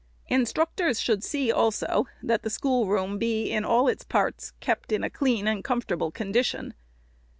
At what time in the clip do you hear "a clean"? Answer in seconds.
5.03-5.47